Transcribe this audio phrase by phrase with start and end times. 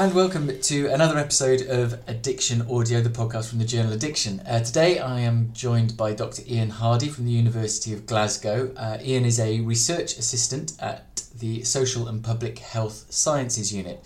[0.00, 4.40] and welcome to another episode of Addiction Audio, the podcast from the journal Addiction.
[4.48, 6.40] Uh, today I am joined by Dr.
[6.48, 8.72] Ian Hardy from the University of Glasgow.
[8.78, 14.02] Uh, Ian is a research assistant at the Social and Public Health Sciences Unit.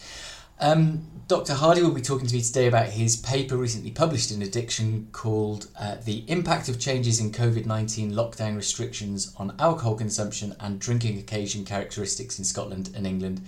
[0.58, 1.54] Um, Dr.
[1.54, 5.68] Hardy will be talking to me today about his paper recently published in Addiction called
[5.78, 11.20] uh, The Impact of Changes in COVID 19 Lockdown Restrictions on Alcohol Consumption and Drinking
[11.20, 13.42] Occasion Characteristics in Scotland and England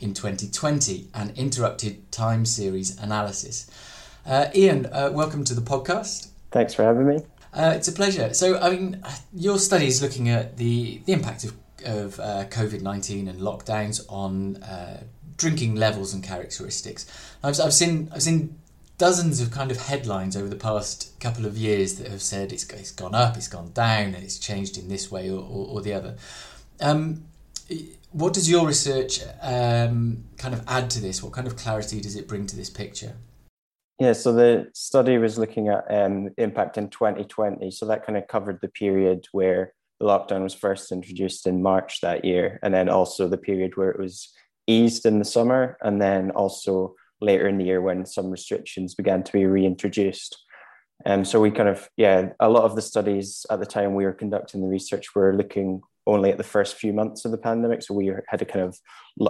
[0.00, 3.70] in 2020, an interrupted time series analysis.
[4.26, 6.28] Uh, Ian, uh, welcome to the podcast.
[6.50, 7.22] Thanks for having me.
[7.52, 8.32] Uh, it's a pleasure.
[8.32, 12.80] So, I mean, your study is looking at the, the impact of, of uh, COVID
[12.82, 15.02] 19 and lockdowns on uh,
[15.36, 17.06] drinking levels and characteristics.
[17.42, 18.58] I've, I've, seen, I've seen
[18.98, 22.68] dozens of kind of headlines over the past couple of years that have said it's,
[22.70, 25.80] it's gone up, it's gone down, and it's changed in this way or, or, or
[25.80, 26.16] the other.
[26.80, 27.24] Um,
[28.12, 31.22] what does your research um, kind of add to this?
[31.22, 33.14] What kind of clarity does it bring to this picture?
[33.98, 37.70] Yeah, so the study was looking at um, impact in 2020.
[37.70, 42.00] So that kind of covered the period where the lockdown was first introduced in March
[42.00, 44.32] that year, and then also the period where it was
[44.66, 49.22] eased in the summer, and then also later in the year when some restrictions began
[49.22, 50.42] to be reintroduced.
[51.04, 54.04] And so we kind of, yeah, a lot of the studies at the time we
[54.04, 57.82] were conducting the research were looking only at the first few months of the pandemic.
[57.82, 58.78] So we had a kind of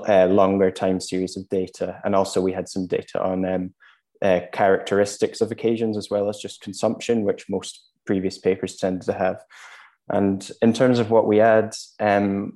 [0.09, 2.01] uh, longer time series of data.
[2.05, 3.75] And also we had some data on um,
[4.23, 9.13] uh, characteristics of occasions as well as just consumption, which most previous papers tend to
[9.13, 9.41] have.
[10.09, 12.55] And in terms of what we had, um,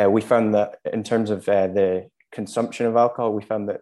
[0.00, 3.80] uh, we found that in terms of uh, the consumption of alcohol, we found that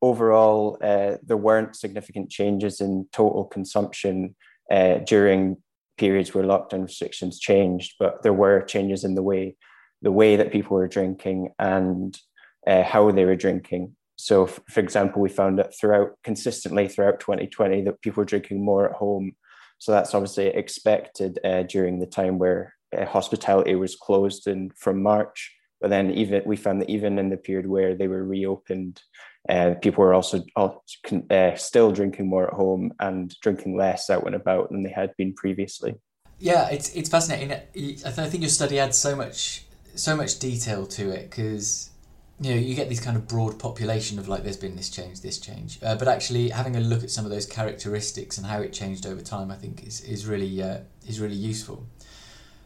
[0.00, 4.36] overall uh, there weren't significant changes in total consumption
[4.70, 5.56] uh, during
[5.98, 9.56] periods where lockdown restrictions changed, but there were changes in the way
[10.00, 12.18] the way that people were drinking and
[12.66, 13.96] uh, how they were drinking.
[14.16, 18.64] So, f- for example, we found that throughout consistently throughout 2020 that people were drinking
[18.64, 19.32] more at home.
[19.78, 25.02] So that's obviously expected uh, during the time where uh, hospitality was closed in from
[25.02, 25.54] March.
[25.80, 29.00] But then even we found that even in the period where they were reopened,
[29.48, 34.34] uh, people were also uh, still drinking more at home and drinking less out and
[34.34, 35.94] about than they had been previously.
[36.38, 37.52] Yeah, it's it's fascinating.
[37.52, 39.64] I think your study adds so much
[39.94, 41.90] so much detail to it because
[42.40, 45.20] you know you get these kind of broad population of like there's been this change,
[45.22, 48.60] this change, uh, but actually having a look at some of those characteristics and how
[48.60, 51.86] it changed over time, I think is is really uh, is really useful.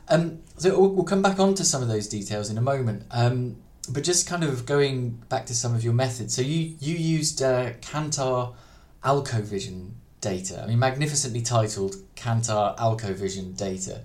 [0.08, 3.04] Um, so we'll, we'll come back on to some of those details in a moment.
[3.10, 3.56] Um,
[3.88, 6.34] but just kind of going back to some of your methods.
[6.34, 8.54] So you you used uh, Kantar
[9.02, 10.62] AlcoVision data.
[10.62, 14.02] I mean, magnificently titled Kantar AlcoVision data.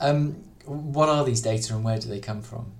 [0.00, 2.72] Um, what are these data and where do they come from?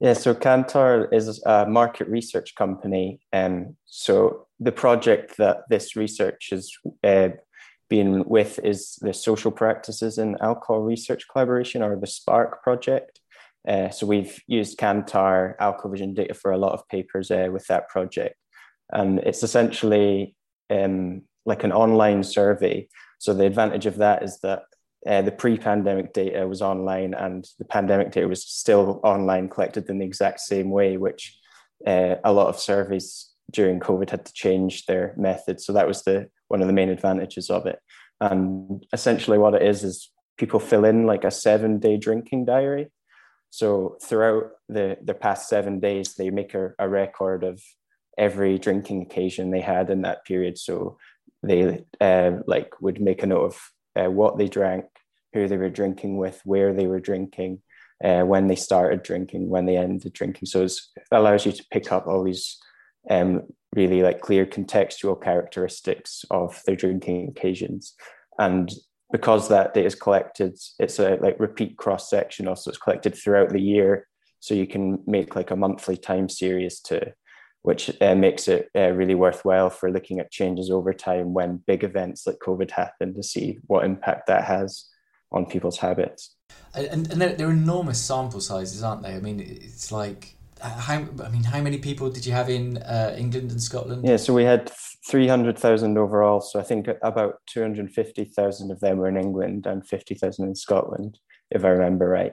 [0.00, 3.20] Yeah, so Kantar is a market research company.
[3.32, 6.70] and um, so the project that this research has
[7.02, 7.30] uh,
[7.88, 13.20] been with is the Social Practices in Alcohol Research Collaboration, or the SPARC project.
[13.66, 17.88] Uh, so we've used Kantar AlcoVision data for a lot of papers uh, with that
[17.88, 18.36] project.
[18.92, 20.34] And it's essentially
[20.70, 22.88] um, like an online survey.
[23.18, 24.62] So the advantage of that is that
[25.06, 29.98] uh, the pre-pandemic data was online and the pandemic data was still online collected in
[29.98, 31.38] the exact same way, which
[31.86, 35.66] uh, a lot of surveys during COVID had to change their methods.
[35.66, 37.78] So that was the one of the main advantages of it.
[38.20, 42.88] And essentially what it is is people fill in like a seven day drinking diary
[43.54, 47.62] so throughout the, the past seven days, they make a, a record of
[48.18, 50.58] every drinking occasion they had in that period.
[50.58, 50.98] So
[51.40, 54.86] they uh, like would make a note of uh, what they drank,
[55.32, 57.62] who they were drinking with, where they were drinking,
[58.02, 60.46] uh, when they started drinking, when they ended drinking.
[60.46, 60.76] So it
[61.12, 62.58] allows you to pick up all these
[63.08, 63.42] um,
[63.72, 67.94] really like clear contextual characteristics of their drinking occasions.
[68.36, 68.68] And
[69.14, 72.48] because that data is collected, it's a like repeat cross section.
[72.48, 74.08] Also, it's collected throughout the year,
[74.40, 77.14] so you can make like a monthly time series to,
[77.62, 81.84] which uh, makes it uh, really worthwhile for looking at changes over time when big
[81.84, 84.86] events like COVID happen to see what impact that has
[85.30, 86.34] on people's habits.
[86.74, 89.14] And, and they're, they're enormous sample sizes, aren't they?
[89.14, 90.34] I mean, it's like
[90.68, 94.06] how I mean, how many people did you have in uh, England and Scotland?
[94.06, 94.70] Yeah, so we had
[95.08, 96.40] three hundred thousand overall.
[96.40, 100.14] So I think about two hundred fifty thousand of them were in England and fifty
[100.14, 101.18] thousand in Scotland,
[101.50, 102.32] if I remember right.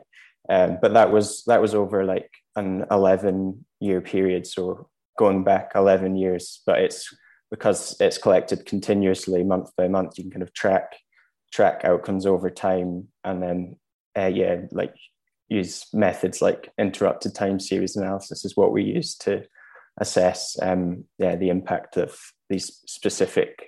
[0.49, 5.71] Um, but that was that was over like an eleven year period, so going back
[5.75, 6.61] eleven years.
[6.65, 7.13] But it's
[7.49, 10.17] because it's collected continuously, month by month.
[10.17, 10.95] You can kind of track
[11.51, 13.75] track outcomes over time, and then
[14.17, 14.95] uh, yeah, like
[15.51, 19.43] use methods like interrupted time series analysis is what we use to
[19.99, 22.17] assess um, yeah, the impact of
[22.49, 23.67] these specific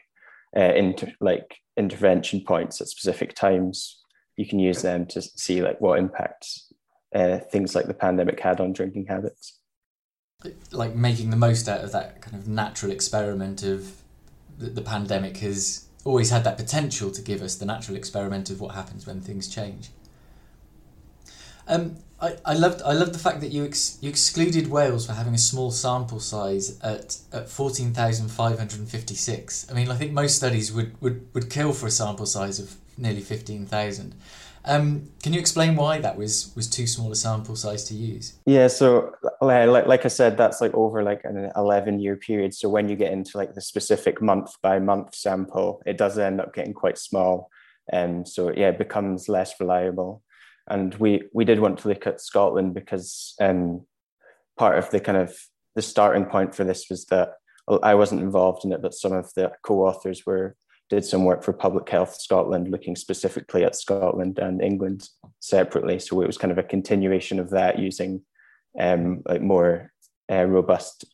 [0.55, 3.99] uh, inter- like intervention points at specific times.
[4.37, 6.71] You can use them to see like what impacts
[7.13, 9.59] uh, things like the pandemic had on drinking habits.
[10.71, 14.01] Like making the most out of that kind of natural experiment of
[14.57, 18.61] the, the pandemic has always had that potential to give us the natural experiment of
[18.61, 19.89] what happens when things change.
[21.67, 25.13] Um, I, I loved I loved the fact that you ex, you excluded Wales for
[25.13, 29.69] having a small sample size at, at fourteen thousand five hundred and fifty six.
[29.69, 32.75] I mean, I think most studies would, would, would kill for a sample size of
[32.97, 34.15] nearly fifteen thousand.
[34.65, 38.33] Um, can you explain why that was was too small a sample size to use?
[38.45, 42.53] Yeah, so like, like I said, that's like over like an eleven year period.
[42.53, 46.39] So when you get into like the specific month by month sample, it does end
[46.39, 47.49] up getting quite small,
[47.91, 50.21] and um, so yeah, it becomes less reliable.
[50.67, 53.85] And we we did want to look at Scotland because um,
[54.57, 55.37] part of the kind of
[55.75, 57.33] the starting point for this was that
[57.81, 60.55] I wasn't involved in it, but some of the co-authors were
[60.89, 65.97] did some work for Public Health Scotland, looking specifically at Scotland and England separately.
[65.97, 68.21] So it was kind of a continuation of that using
[68.79, 69.91] um, like more
[70.31, 71.05] uh, robust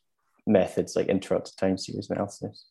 [0.46, 2.66] methods like interrupted time series analysis.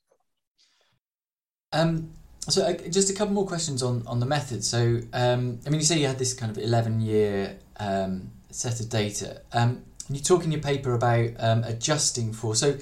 [1.72, 4.64] Um, so uh, just a couple more questions on, on the method.
[4.64, 8.80] So um, I mean, you say you had this kind of 11 year um, set
[8.80, 9.42] of data.
[9.52, 12.78] Um, you talk in your paper about um, adjusting for, so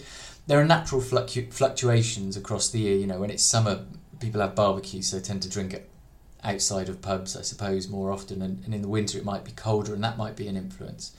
[0.47, 2.97] there are natural fluctu- fluctuations across the year.
[2.97, 3.85] You know, when it's summer,
[4.21, 5.77] people have barbecues, so they tend to drink
[6.45, 8.43] outside of pubs, I suppose, more often.
[8.43, 11.13] And, and in the winter, it might be colder, and that might be an influence.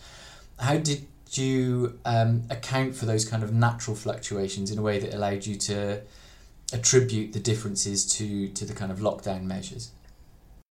[0.59, 5.13] How did you um, account for those kind of natural fluctuations in a way that
[5.13, 6.01] allowed you to
[6.73, 9.91] attribute the differences to to the kind of lockdown measures?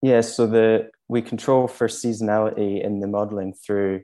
[0.01, 4.03] Yeah, so the we control for seasonality in the modelling through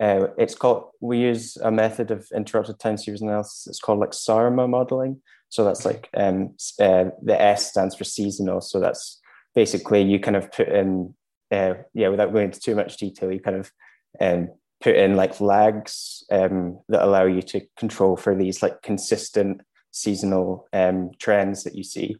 [0.00, 3.66] uh, it's called we use a method of interrupted time series analysis.
[3.66, 5.20] It's called like SARMA modeling.
[5.50, 8.62] So that's like um, uh, the S stands for seasonal.
[8.62, 9.20] So that's
[9.54, 11.14] basically you kind of put in
[11.50, 13.30] uh, yeah without going into too much detail.
[13.30, 13.72] You kind of
[14.20, 14.48] um,
[14.80, 19.60] put in like lags um, that allow you to control for these like consistent
[19.90, 22.16] seasonal um, trends that you see.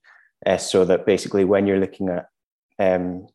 [0.46, 2.26] Uh, so that basically when you're looking at
[2.78, 3.26] um,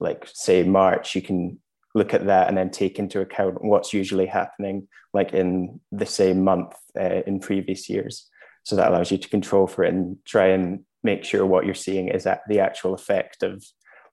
[0.00, 1.58] like say March, you can
[1.94, 6.42] look at that and then take into account what's usually happening like in the same
[6.42, 8.28] month uh, in previous years
[8.64, 11.74] so that allows you to control for it and try and make sure what you're
[11.74, 13.64] seeing is at the actual effect of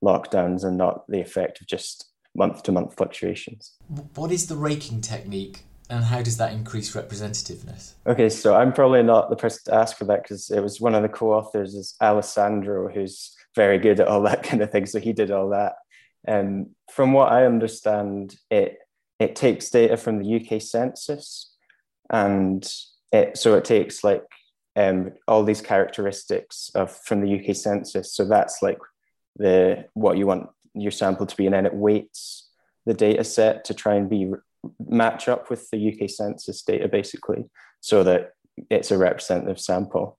[0.03, 3.73] lockdowns and not the effect of just month to month fluctuations
[4.15, 9.03] what is the raking technique and how does that increase representativeness okay so i'm probably
[9.03, 11.95] not the person to ask for that because it was one of the co-authors is
[12.01, 15.73] alessandro who's very good at all that kind of thing so he did all that
[16.25, 18.77] and from what I understand, it
[19.19, 21.55] it takes data from the UK census,
[22.09, 22.67] and
[23.11, 24.23] it so it takes like
[24.75, 28.13] um, all these characteristics of from the UK census.
[28.13, 28.79] So that's like
[29.37, 32.49] the what you want your sample to be, and then it weights
[32.85, 34.31] the data set to try and be
[34.79, 37.45] match up with the UK census data, basically,
[37.79, 38.31] so that
[38.69, 40.17] it's a representative sample.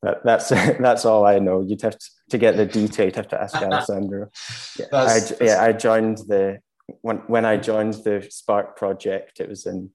[0.00, 0.48] But that's
[0.80, 1.60] that's all I know.
[1.60, 3.06] You'd have to, to get the detail.
[3.06, 4.30] You'd have to ask Alessandro.
[4.78, 6.60] Yeah, I, yeah, I joined the
[7.02, 9.40] when when I joined the SPARC project.
[9.40, 9.90] It was in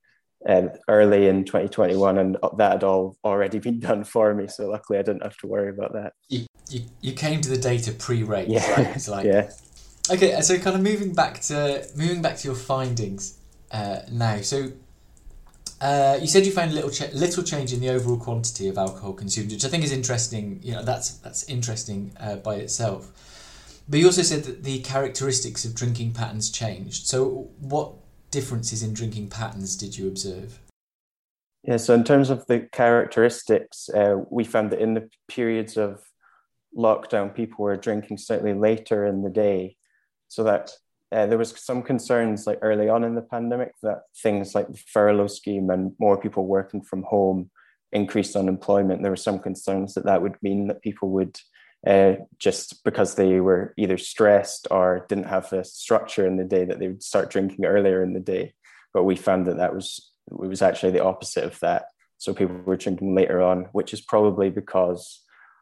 [0.48, 4.48] uh, early in 2021, and that had all already been done for me.
[4.48, 6.14] So luckily, I didn't have to worry about that.
[6.28, 8.50] You you, you came to the data pre-rate.
[8.50, 8.96] Yeah, right?
[8.96, 9.50] it's like yeah.
[10.12, 13.40] Okay, so kind of moving back to moving back to your findings
[13.74, 14.40] uh, now.
[14.42, 14.72] So
[15.82, 19.52] uh, you said you found little little change in the overall quantity of alcohol consumed,
[19.52, 20.62] which I think is interesting.
[20.64, 23.12] You know, that's that's interesting uh, by itself.
[23.90, 27.08] But you also said that the characteristics of drinking patterns changed.
[27.08, 27.92] So, what
[28.32, 30.60] differences in drinking patterns did you observe?
[31.64, 36.02] Yeah, so in terms of the characteristics, uh, we found that in the periods of
[36.78, 39.76] lockdown, people were drinking slightly later in the day,
[40.30, 40.72] so that
[41.14, 44.82] uh, there was some concerns like early on in the pandemic that things like the
[44.88, 47.52] furlough scheme and more people working from home
[47.92, 49.02] increased unemployment.
[49.02, 51.40] There were some concerns that that would mean that people would
[51.86, 56.66] uh, just because they were either stressed or didn't have a structure in the day
[56.66, 58.54] that they would start drinking earlier in the day.
[58.94, 61.86] But we found that that was it was actually the opposite of that.
[62.18, 65.22] So people were drinking later on, which is probably because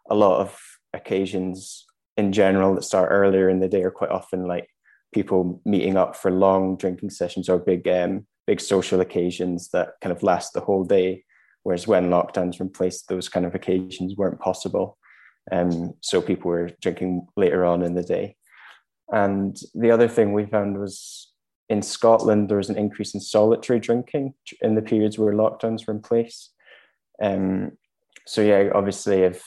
[0.10, 0.58] a lot of
[0.94, 1.86] occasions
[2.18, 4.70] in general that start earlier in the day are quite often like
[5.14, 10.16] people meeting up for long drinking sessions or big um, big social occasions that kind
[10.16, 11.24] of last the whole day.
[11.64, 14.98] Whereas when lockdowns were in place, those kind of occasions weren't possible.
[15.52, 18.36] Um, so people were drinking later on in the day.
[19.12, 21.32] And the other thing we found was
[21.70, 25.94] in Scotland, there was an increase in solitary drinking in the periods where lockdowns were
[25.94, 26.50] in place.
[27.22, 27.74] Um,
[28.26, 29.44] so yeah, obviously, if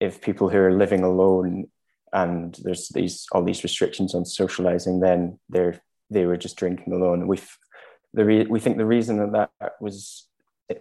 [0.00, 1.68] if people who are living alone
[2.12, 7.26] and there's these all these restrictions on socializing, then they're they were just drinking alone.
[7.26, 7.40] We
[8.12, 10.28] the re- we think the reason that that was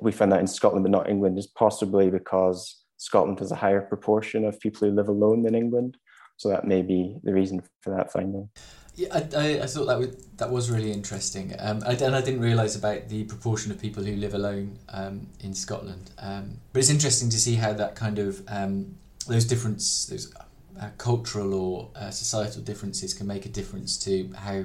[0.02, 3.82] we found that in Scotland but not England is possibly because Scotland has a higher
[3.82, 5.98] proportion of people who live alone than England.
[6.38, 8.50] So that may be the reason for that finding.
[8.96, 11.56] Yeah, I, I, I thought that was, that was really interesting.
[11.60, 15.28] Um, I, and I didn't realise about the proportion of people who live alone um,
[15.40, 16.12] in Scotland.
[16.20, 18.96] Um, but it's interesting to see how that kind of, um,
[19.28, 20.34] those difference, those
[20.80, 24.64] uh, cultural or uh, societal differences can make a difference to how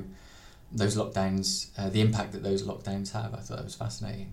[0.72, 3.34] those lockdowns, uh, the impact that those lockdowns have.
[3.34, 4.32] I thought that was fascinating.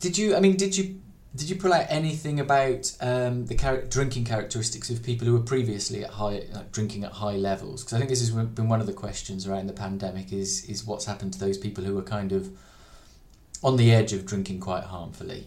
[0.00, 1.00] Did you, I mean, did you
[1.34, 5.40] did you pull out anything about um, the char- drinking characteristics of people who were
[5.40, 7.84] previously at high like, drinking at high levels?
[7.84, 10.84] Because I think this has been one of the questions around the pandemic: is is
[10.84, 12.50] what's happened to those people who were kind of
[13.62, 15.46] on the edge of drinking quite harmfully?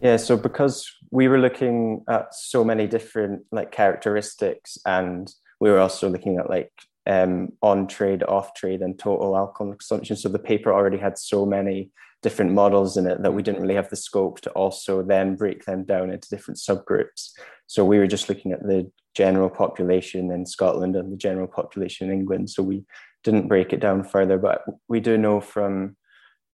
[0.00, 5.80] Yeah, so because we were looking at so many different like characteristics, and we were
[5.80, 6.70] also looking at like
[7.06, 10.16] um, on trade, off trade, and total alcohol consumption.
[10.16, 11.90] So the paper already had so many
[12.22, 15.64] different models in it that we didn't really have the scope to also then break
[15.64, 17.30] them down into different subgroups.
[17.66, 22.08] So we were just looking at the general population in Scotland and the general population
[22.08, 22.50] in England.
[22.50, 22.84] So we
[23.24, 25.96] didn't break it down further, but we do know from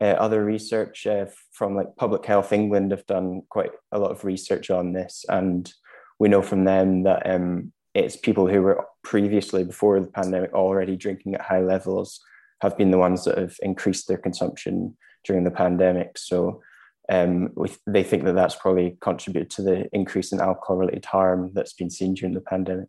[0.00, 4.24] uh, other research uh, from like Public Health England have done quite a lot of
[4.24, 5.72] research on this, and
[6.18, 10.96] we know from them that um, it's people who were previously before the pandemic already
[10.96, 12.20] drinking at high levels
[12.60, 16.18] have been the ones that have increased their consumption during the pandemic.
[16.18, 16.62] So
[17.10, 21.72] um, we, they think that that's probably contributed to the increase in alcohol-related harm that's
[21.72, 22.88] been seen during the pandemic.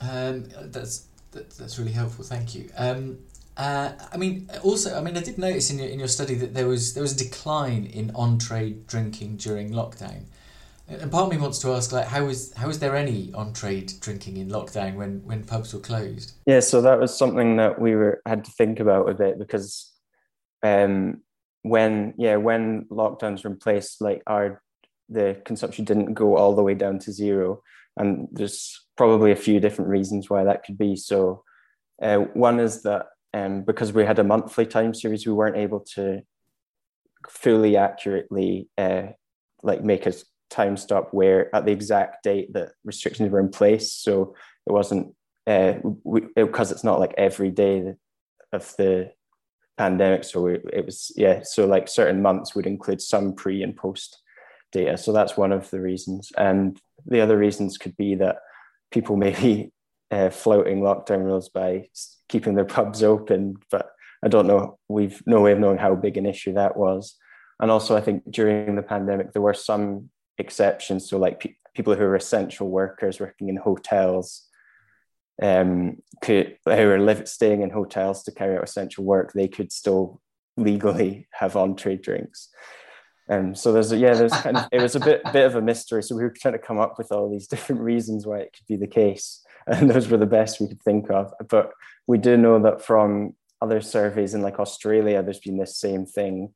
[0.00, 2.24] Um, that's that, that's really helpful.
[2.24, 2.70] Thank you.
[2.76, 3.18] Um,
[3.58, 6.54] uh, I mean, also, I mean, I did notice in your in your study that
[6.54, 10.24] there was there was a decline in on trade drinking during lockdown.
[10.90, 14.38] And part of me wants to ask, like, how was there any on trade drinking
[14.38, 16.32] in lockdown when when pubs were closed?
[16.46, 19.92] Yeah, so that was something that we were had to think about a bit because
[20.62, 21.22] um,
[21.62, 24.62] when yeah when lockdowns were in place like our
[25.08, 27.62] the consumption didn't go all the way down to zero
[27.96, 31.42] and there's probably a few different reasons why that could be so
[32.02, 35.80] uh, one is that um, because we had a monthly time series we weren't able
[35.80, 36.22] to
[37.28, 39.02] fully accurately uh,
[39.62, 40.14] like make a
[40.50, 44.34] time stop where at the exact date that restrictions were in place so
[44.66, 45.14] it wasn't
[45.46, 45.74] uh,
[46.36, 47.94] because it, it's not like every day
[48.52, 49.10] of the
[49.78, 50.24] pandemic.
[50.24, 54.20] So it, it was, yeah, so like certain months would include some pre and post
[54.72, 54.98] data.
[54.98, 56.30] So that's one of the reasons.
[56.36, 58.36] And the other reasons could be that
[58.90, 59.72] people may be
[60.10, 61.88] uh, floating lockdown rules by
[62.28, 63.90] keeping their pubs open, but
[64.22, 64.78] I don't know.
[64.88, 67.16] We've no way of knowing how big an issue that was.
[67.60, 71.08] And also, I think during the pandemic, there were some exceptions.
[71.08, 74.44] So, like pe- people who are essential workers working in hotels
[75.40, 80.20] um, could, who are staying in hotels to carry out essential work, they could still
[80.56, 82.48] legally have on trade drinks.
[83.30, 86.02] Um, so there's yeah, there's kind of it was a bit bit of a mystery.
[86.02, 88.66] So we were trying to come up with all these different reasons why it could
[88.66, 91.32] be the case, and those were the best we could think of.
[91.48, 91.72] But
[92.06, 96.54] we do know that from other surveys in like Australia, there's been this same thing.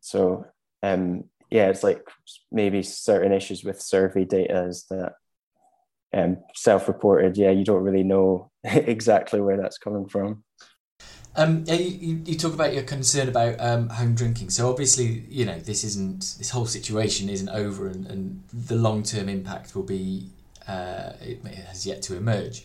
[0.00, 0.46] So
[0.82, 2.06] um, yeah, it's like
[2.50, 5.14] maybe certain issues with survey data is that
[6.12, 10.44] um, self-reported, yeah, you don't really know exactly where that's coming from.
[11.36, 14.50] Um, you, you talk about your concern about um, home drinking.
[14.50, 19.02] So obviously, you know, this isn't this whole situation isn't over, and, and the long
[19.02, 20.30] term impact will be
[20.68, 22.64] uh, it has yet to emerge.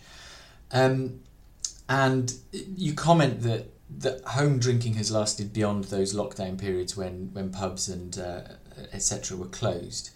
[0.71, 1.21] Um,
[1.87, 7.51] and you comment that that home drinking has lasted beyond those lockdown periods when when
[7.51, 8.41] pubs and uh,
[8.93, 9.37] etc.
[9.37, 10.11] were closed.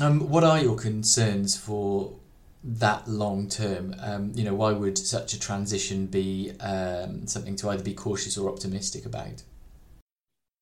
[0.00, 2.14] Um, what are your concerns for
[2.62, 3.94] that long term.
[4.00, 8.36] Um, you know, why would such a transition be um, something to either be cautious
[8.36, 9.42] or optimistic about?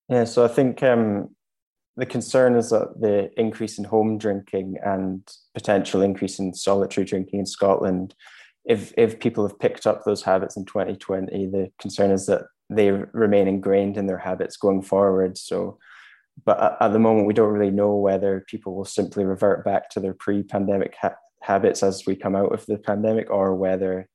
[0.08, 1.30] Yeah, so I think um,
[1.98, 5.20] the concern is that the increase in home drinking and
[5.52, 8.14] potential increase in solitary drinking in Scotland,
[8.64, 12.92] if if people have picked up those habits in 2020, the concern is that they
[12.92, 15.36] remain ingrained in their habits going forward.
[15.36, 15.78] So,
[16.44, 20.00] but at, the moment, we don't really know whether people will simply revert back to
[20.00, 24.08] their pre-pandemic ha- habits as we come out of the pandemic, or whether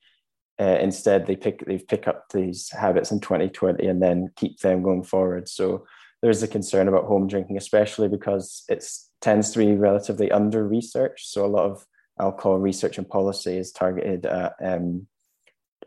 [0.58, 4.84] uh, instead they pick they pick up these habits in 2020 and then keep them
[4.84, 5.50] going forward.
[5.50, 5.86] So
[6.24, 8.82] there's a concern about home drinking, especially because it
[9.20, 11.28] tends to be relatively under researched.
[11.28, 11.86] So a lot of
[12.18, 15.08] alcohol research and policy is targeted at um,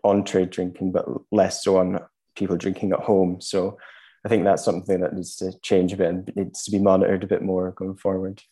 [0.04, 2.00] on trade drinking, but less so on
[2.36, 3.40] people drinking at home.
[3.40, 3.78] So
[4.26, 7.24] I think that's something that needs to change a bit and needs to be monitored
[7.24, 8.42] a bit more going forward.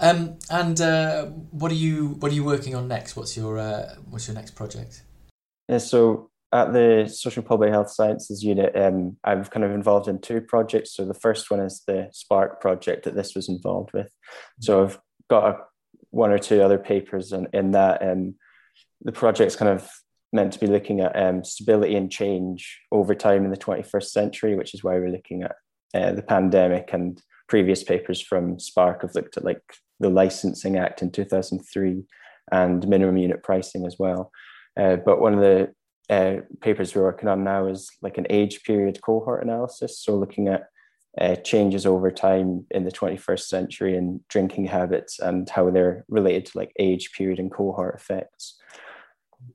[0.00, 3.16] Um, and uh, what are you what are you working on next?
[3.16, 5.02] What's your uh, what's your next project?
[5.68, 10.08] Yeah, so at the Social and Public Health Sciences Unit, um, I'm kind of involved
[10.08, 10.94] in two projects.
[10.94, 14.10] So the first one is the SPARC project that this was involved with.
[14.60, 15.58] So I've got a,
[16.10, 18.02] one or two other papers in, in that.
[18.02, 18.36] Um,
[19.02, 19.88] the project's kind of
[20.32, 24.56] meant to be looking at um, stability and change over time in the 21st century,
[24.56, 25.54] which is why we're looking at
[25.94, 29.62] uh, the pandemic and previous papers from SPARC have looked at like
[30.00, 32.04] the Licensing Act in 2003
[32.52, 34.30] and minimum unit pricing as well.
[34.78, 35.72] Uh, but one of the
[36.10, 40.00] uh, papers we're working on now is like an age period cohort analysis.
[40.00, 40.68] So looking at
[41.20, 46.46] uh, changes over time in the 21st century in drinking habits and how they're related
[46.46, 48.60] to like age period and cohort effects.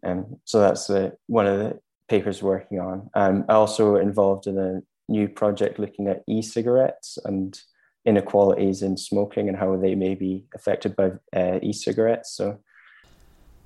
[0.06, 1.80] Um, so that's the, one of the
[2.10, 3.10] papers working on.
[3.14, 7.60] I'm also involved in a new project looking at e-cigarettes and
[8.06, 12.36] inequalities in smoking and how they may be affected by uh, e-cigarettes.
[12.36, 12.60] So,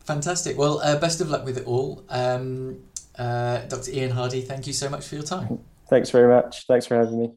[0.07, 0.57] fantastic.
[0.57, 2.79] Well, uh, best of luck with it all, um,
[3.19, 3.91] uh, Dr.
[3.91, 4.41] Ian Hardy.
[4.41, 5.59] Thank you so much for your time.
[5.89, 6.65] Thanks very much.
[6.67, 7.33] Thanks for having me.